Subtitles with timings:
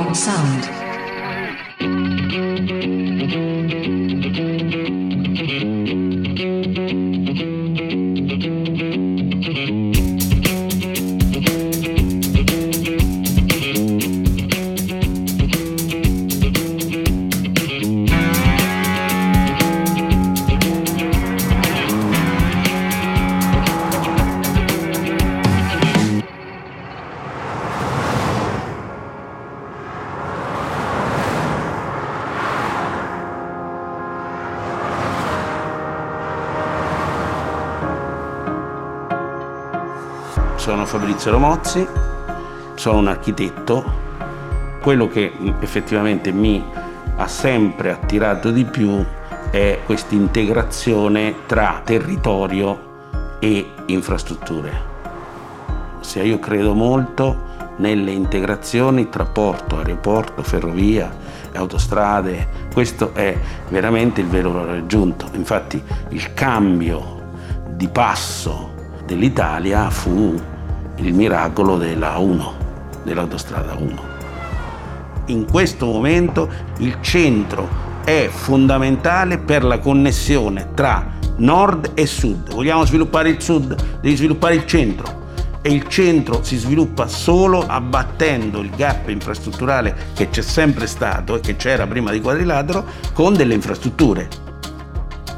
[0.00, 0.79] Surround sound.
[41.20, 41.86] Sono Fabrizio Romozzi,
[42.76, 43.84] sono un architetto.
[44.80, 46.64] Quello che effettivamente mi
[47.16, 49.04] ha sempre attirato di più
[49.50, 54.72] è questa integrazione tra territorio e infrastrutture.
[55.98, 61.14] Ossia, io credo molto nelle integrazioni tra porto, aeroporto, ferrovia,
[61.52, 62.48] autostrade.
[62.72, 65.28] Questo è veramente il vero valore aggiunto.
[65.34, 67.32] Infatti il cambio
[67.68, 68.72] di passo
[69.04, 70.58] dell'Italia fu
[71.00, 72.54] il miracolo della 1,
[73.04, 74.18] dell'autostrada 1.
[75.26, 76.48] In questo momento
[76.78, 77.68] il centro
[78.04, 82.52] è fondamentale per la connessione tra nord e sud.
[82.52, 85.18] Vogliamo sviluppare il sud, devi sviluppare il centro
[85.62, 91.40] e il centro si sviluppa solo abbattendo il gap infrastrutturale che c'è sempre stato e
[91.40, 94.28] che c'era prima di quadrilatero con delle infrastrutture.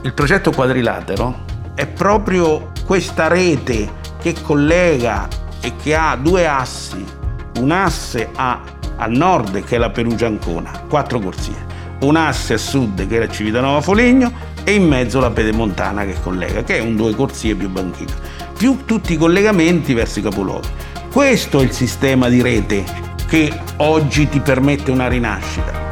[0.02, 5.28] Il progetto quadrilatero è proprio questa rete che collega
[5.62, 7.04] e che ha due assi,
[7.60, 8.60] un asse a,
[8.96, 11.66] a nord che è la Perugia Ancona, quattro corsie,
[12.00, 14.32] un asse a sud che è la Civitanova Foligno
[14.64, 18.12] e in mezzo la Pedemontana che collega, che è un due corsie più banchina,
[18.56, 20.68] più tutti i collegamenti verso i capoluoghi.
[21.12, 22.84] Questo è il sistema di rete
[23.28, 25.91] che oggi ti permette una rinascita.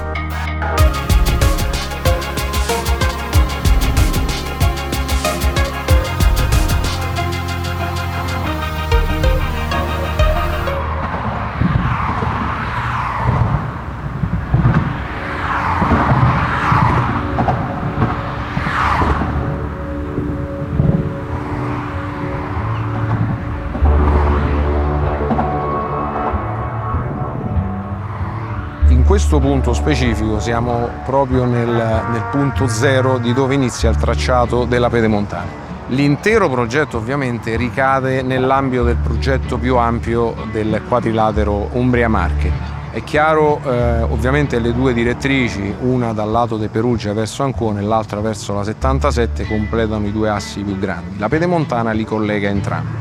[29.31, 34.91] Questo punto specifico siamo proprio nel, nel punto zero di dove inizia il tracciato della
[34.91, 35.47] Pedemontana.
[35.87, 42.51] L'intero progetto ovviamente ricade nell'ambito del progetto più ampio del quadrilatero Umbria-Marche.
[42.91, 47.83] È chiaro eh, ovviamente le due direttrici, una dal lato di Perugia verso Ancona e
[47.83, 51.21] l'altra verso la 77, completano i due assi più grandi.
[51.21, 52.97] La Pedemontana li collega entrambi.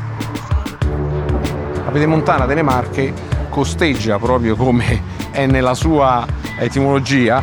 [1.84, 6.26] La Pedemontana delle Marche costeggia proprio come è nella sua
[6.58, 7.42] etimologia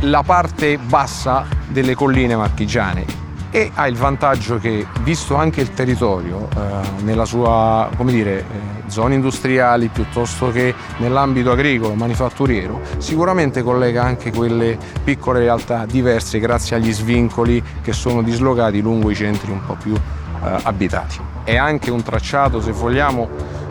[0.00, 6.48] la parte bassa delle colline marchigiane e ha il vantaggio che, visto anche il territorio,
[6.56, 8.44] eh, nella sua, come dire, eh,
[8.86, 16.74] zone industriali piuttosto che nell'ambito agricolo, manifatturiero, sicuramente collega anche quelle piccole realtà diverse grazie
[16.74, 21.20] agli svincoli che sono dislocati lungo i centri un po' più eh, abitati.
[21.44, 23.28] È anche un tracciato, se vogliamo,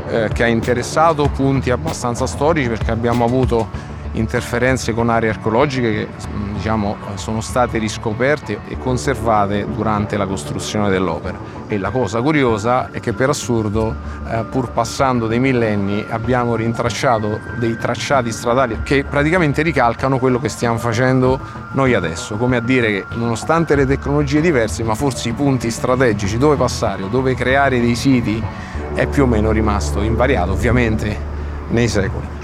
[0.08, 6.08] eh, che ha interessato punti abbastanza storici perché abbiamo avuto interferenze con aree archeologiche che
[6.54, 11.38] diciamo, sono state riscoperte e conservate durante la costruzione dell'opera.
[11.68, 13.96] E la cosa curiosa è che per assurdo,
[14.30, 20.50] eh, pur passando dei millenni, abbiamo rintracciato dei tracciati stradali che praticamente ricalcano quello che
[20.50, 21.40] stiamo facendo
[21.72, 26.38] noi adesso, come a dire che nonostante le tecnologie diverse, ma forse i punti strategici
[26.38, 28.42] dove passare o dove creare dei siti
[28.94, 31.18] è più o meno rimasto invariato, ovviamente
[31.70, 32.43] nei secoli.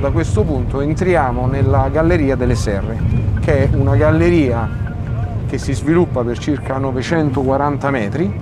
[0.00, 2.98] Da questo punto entriamo nella Galleria delle Serre,
[3.40, 4.66] che è una galleria
[5.46, 8.40] che si sviluppa per circa 940 metri.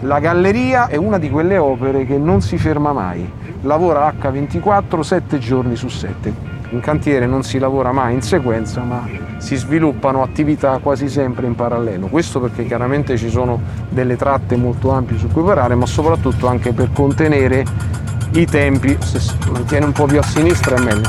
[0.00, 3.26] La galleria è una di quelle opere che non si ferma mai,
[3.62, 6.54] lavora H24 7 giorni su 7.
[6.70, 9.02] In cantiere non si lavora mai in sequenza, ma
[9.38, 12.08] si sviluppano attività quasi sempre in parallelo.
[12.08, 13.58] Questo perché chiaramente ci sono
[13.88, 18.96] delle tratte molto ampie su cui operare, ma soprattutto anche per contenere i tempi.
[19.00, 21.08] Se si mantiene un po' più a sinistra è meglio.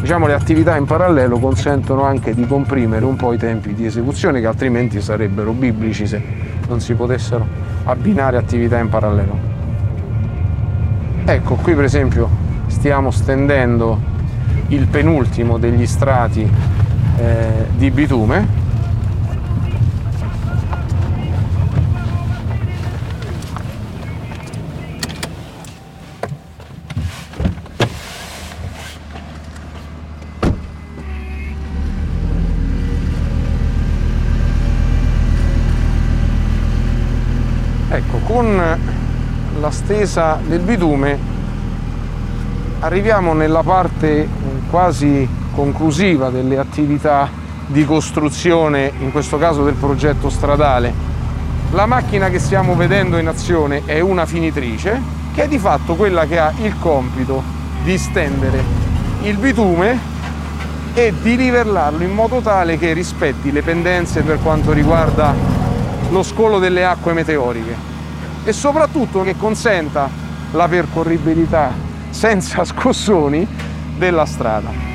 [0.00, 4.40] Diciamo le attività in parallelo consentono anche di comprimere un po' i tempi di esecuzione
[4.40, 6.22] che altrimenti sarebbero biblici se
[6.68, 7.46] non si potessero
[7.84, 9.38] abbinare attività in parallelo.
[11.24, 12.28] Ecco, qui per esempio
[12.66, 13.98] stiamo stendendo
[14.68, 16.48] il penultimo degli strati
[17.18, 18.58] eh, di bitume.
[37.92, 38.78] Ecco, con
[39.90, 41.18] la stesa del bitume
[42.78, 44.28] arriviamo nella parte
[44.70, 47.28] quasi conclusiva delle attività
[47.66, 50.92] di costruzione, in questo caso del progetto stradale.
[51.72, 55.02] La macchina che stiamo vedendo in azione è una finitrice,
[55.34, 57.42] che è di fatto quella che ha il compito
[57.82, 58.62] di stendere
[59.22, 59.98] il bitume
[60.94, 65.34] e di livellarlo in modo tale che rispetti le pendenze per quanto riguarda
[66.10, 67.89] lo scolo delle acque meteoriche
[68.44, 70.08] e soprattutto che consenta
[70.52, 71.72] la percorribilità
[72.10, 73.46] senza scossoni
[73.96, 74.89] della strada.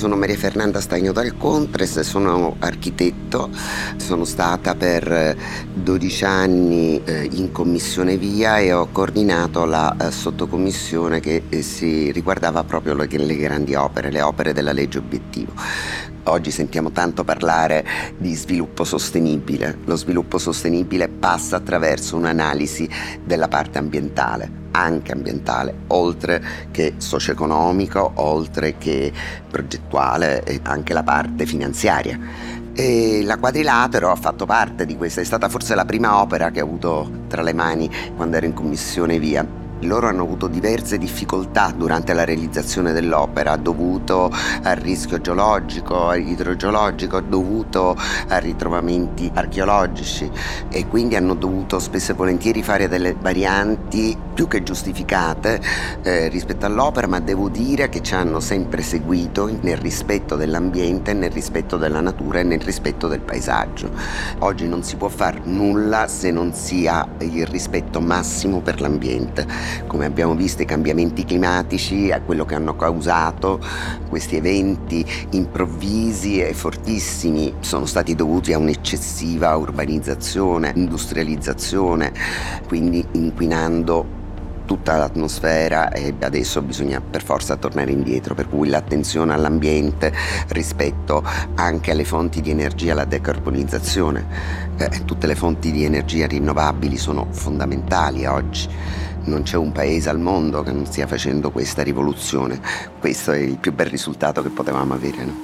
[0.00, 3.50] Sono Maria Fernanda Stagno dal Contres, sono architetto,
[3.96, 5.36] sono stata per
[5.74, 12.10] 12 anni eh, in commissione via e ho coordinato la eh, sottocommissione che eh, si
[12.12, 15.52] riguardava proprio le grandi opere, le opere della legge obiettivo.
[16.24, 17.84] Oggi sentiamo tanto parlare
[18.18, 19.78] di sviluppo sostenibile.
[19.84, 22.88] Lo sviluppo sostenibile passa attraverso un'analisi
[23.24, 29.12] della parte ambientale anche ambientale, oltre che socio-economico, oltre che
[29.48, 32.18] progettuale e anche la parte finanziaria.
[32.72, 36.60] E la Quadrilatero ha fatto parte di questa, è stata forse la prima opera che
[36.60, 39.44] ho avuto tra le mani quando ero in commissione via
[39.80, 44.30] loro hanno avuto diverse difficoltà durante la realizzazione dell'opera, dovuto
[44.62, 47.96] al rischio geologico, idrogeologico, dovuto
[48.28, 50.30] a ritrovamenti archeologici
[50.68, 55.60] e quindi hanno dovuto spesso e volentieri fare delle varianti più che giustificate
[56.02, 61.30] eh, rispetto all'opera, ma devo dire che ci hanno sempre seguito nel rispetto dell'ambiente, nel
[61.30, 63.90] rispetto della natura e nel rispetto del paesaggio.
[64.40, 69.46] Oggi non si può fare nulla se non si ha il rispetto massimo per l'ambiente
[69.86, 73.60] come abbiamo visto i cambiamenti climatici, a quello che hanno causato
[74.08, 82.12] questi eventi improvvisi e fortissimi sono stati dovuti a un'eccessiva urbanizzazione, industrializzazione,
[82.66, 84.18] quindi inquinando
[84.70, 90.12] tutta l'atmosfera e adesso bisogna per forza tornare indietro, per cui l'attenzione all'ambiente
[90.50, 91.24] rispetto
[91.56, 94.24] anche alle fonti di energia, alla decarbonizzazione.
[94.76, 98.68] Eh, tutte le fonti di energia rinnovabili sono fondamentali oggi
[99.24, 102.60] non c'è un paese al mondo che non stia facendo questa rivoluzione.
[102.98, 105.24] Questo è il più bel risultato che potevamo avere.
[105.24, 105.34] No?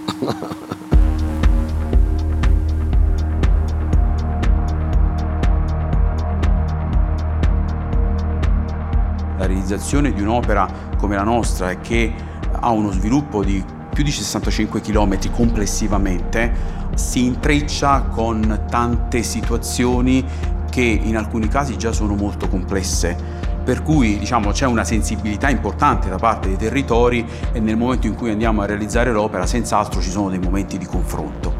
[9.38, 10.66] La realizzazione di un'opera
[10.96, 12.12] come la nostra che
[12.58, 16.52] ha uno sviluppo di più di 65 km complessivamente
[16.94, 20.24] si intreccia con tante situazioni
[20.70, 23.35] che in alcuni casi già sono molto complesse
[23.66, 28.14] per cui diciamo, c'è una sensibilità importante da parte dei territori e nel momento in
[28.14, 31.52] cui andiamo a realizzare l'opera senz'altro ci sono dei momenti di confronto.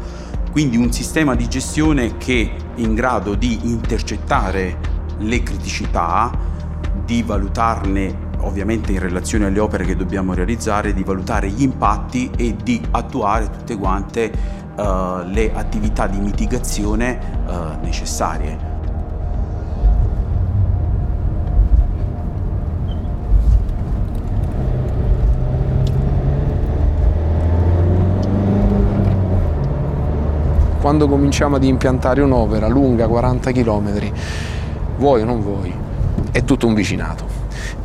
[0.49, 4.77] Quindi un sistema di gestione che è in grado di intercettare
[5.17, 6.31] le criticità,
[7.03, 12.55] di valutarne ovviamente in relazione alle opere che dobbiamo realizzare, di valutare gli impatti e
[12.55, 14.31] di attuare tutte quante
[14.77, 18.76] uh, le attività di mitigazione uh, necessarie.
[30.87, 34.09] Quando cominciamo ad impiantare un'opera lunga 40 km,
[34.99, 35.73] vuoi o non vuoi,
[36.31, 37.25] è tutto un vicinato.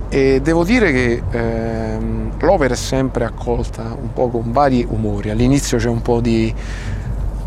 [0.08, 5.30] E devo dire che ehm, l'opera è sempre accolta un po' con vari umori.
[5.30, 6.54] All'inizio c'è un po' di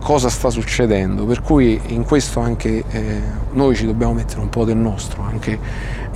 [0.02, 3.22] cosa sta succedendo, per cui in questo anche eh,
[3.54, 5.58] noi ci dobbiamo mettere un po' del nostro, anche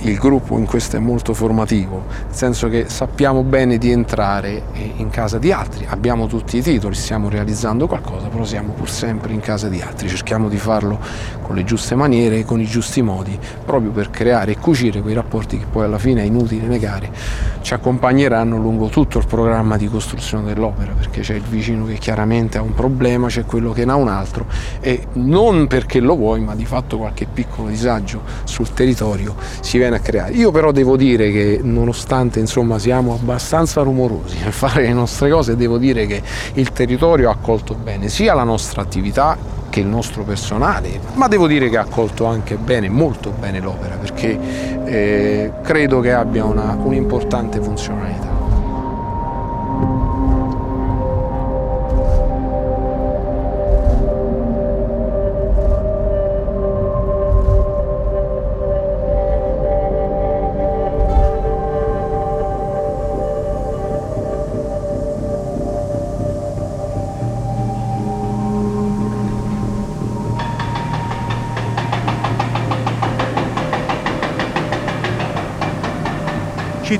[0.02, 4.62] il gruppo in questo è molto formativo, nel senso che sappiamo bene di entrare
[4.96, 9.32] in casa di altri, abbiamo tutti i titoli, stiamo realizzando qualcosa, però siamo pur sempre
[9.32, 10.98] in casa di altri, cerchiamo di farlo
[11.42, 15.58] con le giuste maniere, con i giusti modi, proprio per creare e cucire quei rapporti
[15.58, 17.10] che poi alla fine è inutile negare,
[17.60, 22.56] ci accompagneranno lungo tutto il programma di costruzione dell'opera, perché c'è il vicino che chiaramente
[22.56, 24.46] ha un problema, c'è quello che ne ha un altro.
[24.80, 29.89] E non perché lo vuoi, ma di fatto qualche piccolo disagio sul territorio si viene
[29.96, 30.32] a creare.
[30.32, 35.56] Io però devo dire che nonostante insomma siamo abbastanza rumorosi nel fare le nostre cose,
[35.56, 36.22] devo dire che
[36.54, 41.46] il territorio ha accolto bene sia la nostra attività che il nostro personale, ma devo
[41.46, 44.38] dire che ha accolto anche bene, molto bene l'opera, perché
[44.84, 48.29] eh, credo che abbia una, un'importante funzionalità.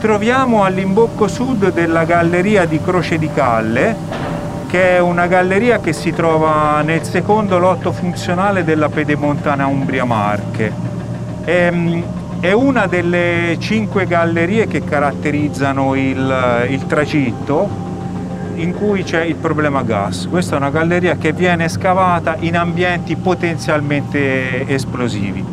[0.01, 3.95] Troviamo all'imbocco sud della galleria di Croce di Calle,
[4.67, 10.73] che è una galleria che si trova nel secondo lotto funzionale della Pedemontana Umbria Marche.
[11.45, 11.71] È,
[12.41, 17.69] è una delle cinque gallerie che caratterizzano il, il tragitto
[18.55, 20.27] in cui c'è il problema gas.
[20.31, 25.45] Questa è una galleria che viene scavata in ambienti potenzialmente esplosivi.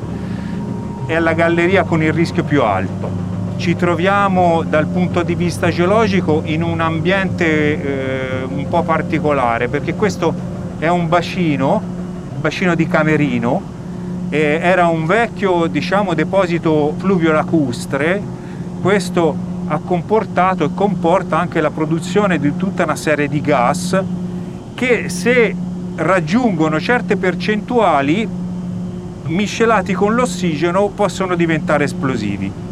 [1.06, 3.27] È la galleria con il rischio più alto
[3.58, 9.96] ci troviamo dal punto di vista geologico in un ambiente eh, un po' particolare perché
[9.96, 10.34] questo
[10.78, 11.82] è un bacino,
[12.40, 13.62] bacino di Camerino,
[14.30, 18.22] eh, era un vecchio diciamo, deposito fluvio-lacustre,
[18.82, 19.36] questo
[19.68, 24.00] ha comportato e comporta anche la produzione di tutta una serie di gas
[24.76, 25.56] che se
[25.96, 28.28] raggiungono certe percentuali
[29.26, 32.66] miscelati con l'ossigeno possono diventare esplosivi.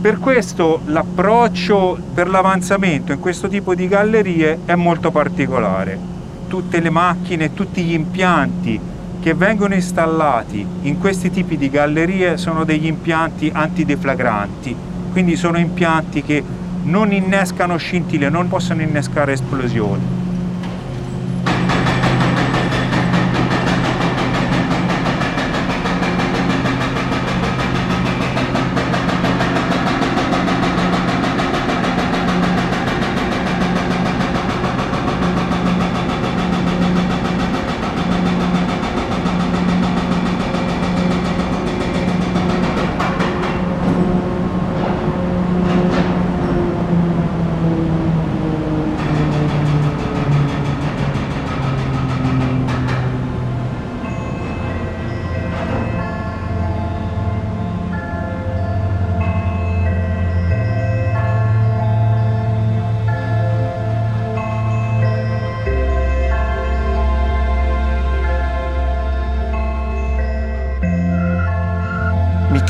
[0.00, 5.98] Per questo l'approccio per l'avanzamento in questo tipo di gallerie è molto particolare.
[6.46, 8.78] Tutte le macchine, tutti gli impianti
[9.20, 14.76] che vengono installati in questi tipi di gallerie sono degli impianti antideflagranti,
[15.10, 16.44] quindi sono impianti che
[16.84, 20.17] non innescano scintille, non possono innescare esplosioni.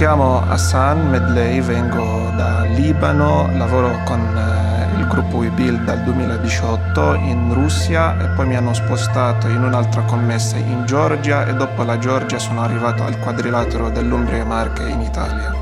[0.08, 7.52] Chiamo Hassan Medley, vengo da Libano, lavoro con eh, il gruppo WeBuild dal 2018 in
[7.52, 12.38] Russia e poi mi hanno spostato in un'altra commessa in Georgia e dopo la Georgia
[12.38, 15.54] sono arrivato al quadrilatero dell'Umbria Marche in Italia.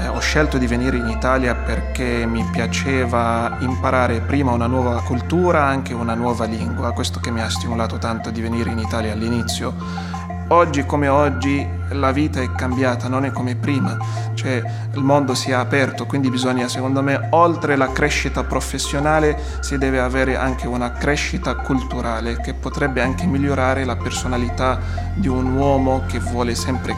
[0.00, 5.62] Eh, ho scelto di venire in Italia perché mi piaceva imparare prima una nuova cultura,
[5.62, 10.18] anche una nuova lingua, questo che mi ha stimolato tanto di venire in Italia all'inizio
[10.52, 13.96] oggi come oggi la vita è cambiata, non è come prima,
[14.34, 19.78] cioè il mondo si è aperto, quindi bisogna secondo me oltre la crescita professionale si
[19.78, 24.78] deve avere anche una crescita culturale che potrebbe anche migliorare la personalità
[25.14, 26.94] di un uomo che vuole sempre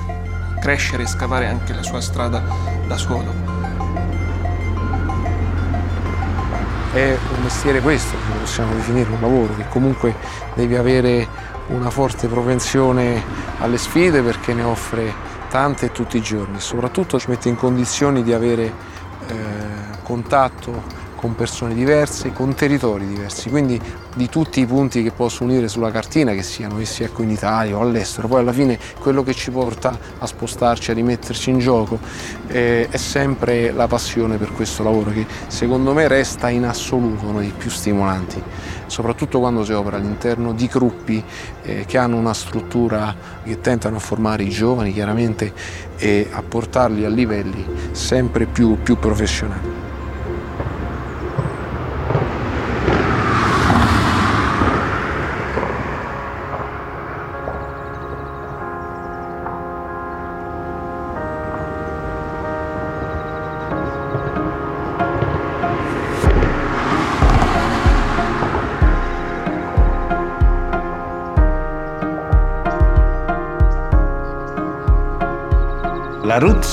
[0.61, 2.43] crescere e scavare anche la sua strada
[2.87, 3.62] da solo.
[6.93, 10.15] È un mestiere questo, possiamo definire un lavoro, che comunque
[10.55, 11.27] devi avere
[11.69, 13.23] una forte propensione
[13.61, 15.11] alle sfide perché ne offre
[15.49, 18.65] tante tutti i giorni, soprattutto ci mette in condizioni di avere
[19.27, 19.35] eh,
[20.03, 20.83] contatto
[21.23, 23.81] con persone diverse, con territori diversi, quindi
[24.17, 27.77] di tutti i punti che posso unire sulla cartina, che siano essi ecco in Italia
[27.77, 32.01] o all'estero, poi alla fine quello che ci porta a spostarci, a rimetterci in gioco
[32.49, 37.39] eh, è sempre la passione per questo lavoro che secondo me resta in assoluto uno
[37.39, 38.43] dei più stimolanti,
[38.87, 41.23] soprattutto quando si opera all'interno di gruppi
[41.63, 43.15] eh, che hanno una struttura
[43.45, 45.53] che tentano a formare i giovani chiaramente
[45.99, 49.82] e a portarli a livelli sempre più, più professionali.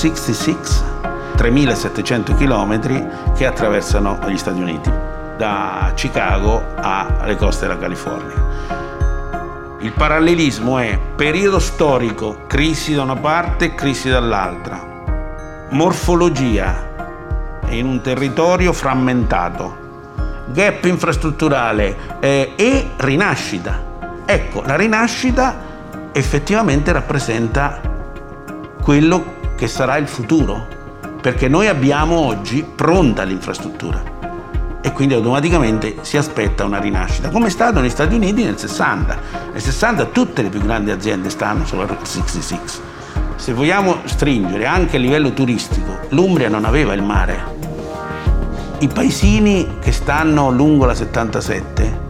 [0.00, 0.56] 66,
[1.36, 4.90] 3700 km che attraversano gli Stati Uniti,
[5.36, 8.32] da Chicago alle coste della California.
[9.80, 15.68] Il parallelismo è periodo storico, crisi da una parte, crisi dall'altra.
[15.68, 16.88] Morfologia
[17.68, 19.76] in un territorio frammentato.
[20.46, 24.22] Gap infrastrutturale eh, e rinascita.
[24.24, 25.56] Ecco, la rinascita
[26.12, 27.80] effettivamente rappresenta
[28.82, 30.66] quello che sarà il futuro,
[31.20, 34.02] perché noi abbiamo oggi pronta l'infrastruttura
[34.80, 39.18] e quindi automaticamente si aspetta una rinascita, come è stato negli Stati Uniti nel 60.
[39.52, 42.58] Nel 60 tutte le più grandi aziende stanno sulla Route 66.
[43.36, 47.44] Se vogliamo stringere anche a livello turistico, l'Umbria non aveva il mare.
[48.78, 52.08] I paesini che stanno lungo la 77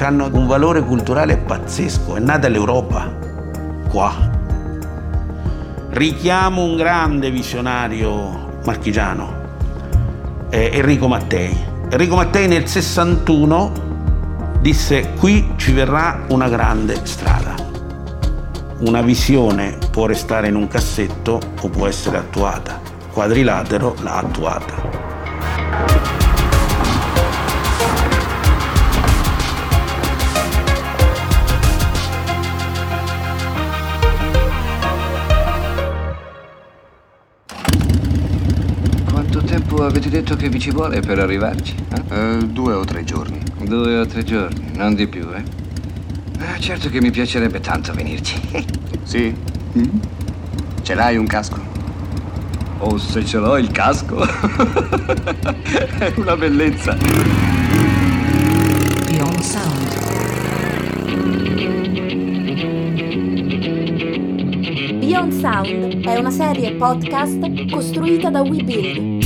[0.00, 3.16] hanno un valore culturale pazzesco, è nata l'Europa
[3.88, 4.37] qua,
[5.90, 9.46] richiamo un grande visionario marchigiano,
[10.50, 11.56] eh, Enrico Mattei.
[11.90, 13.86] Enrico Mattei nel 61
[14.60, 17.54] disse qui ci verrà una grande strada.
[18.80, 22.80] Una visione può restare in un cassetto o può essere attuata.
[23.12, 24.97] Quadrilatero l'ha attuata.
[39.84, 41.74] Avete detto che vi ci vuole per arrivarci?
[42.10, 42.16] Eh?
[42.16, 43.40] Uh, due o tre giorni.
[43.62, 45.42] Due o tre giorni, non di più, eh?
[46.40, 48.40] Ah, certo che mi piacerebbe tanto venirci.
[49.02, 49.34] sì?
[49.76, 49.98] Mm?
[50.82, 51.60] Ce l'hai un casco?
[52.78, 54.24] Oh, se ce l'ho il casco.
[55.98, 56.96] È una bellezza.
[59.04, 59.96] Beyond Sound.
[64.98, 69.17] Beyond Sound è una serie podcast costruita da WeBuild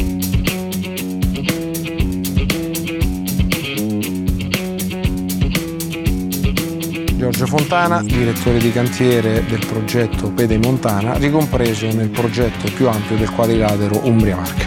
[7.43, 14.07] Giorgio Fontana, direttore di cantiere del progetto Pedemontana, ricompreso nel progetto più ampio del quadrilatero
[14.07, 14.67] Umbria-Marche.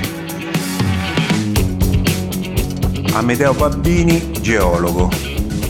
[3.14, 5.10] Amedeo Babbini, geologo.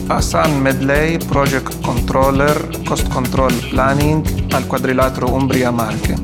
[0.08, 6.16] Hassan Medley, Project Controller, Cost Control Planning al quadrilatero Umbria-Marche.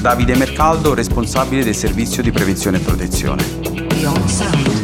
[0.00, 4.83] Davide Mercaldo, responsabile del servizio di prevenzione e protezione.